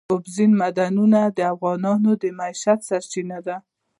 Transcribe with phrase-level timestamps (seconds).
[0.13, 3.55] اوبزین معدنونه د افغانانو د معیشت سرچینه ده.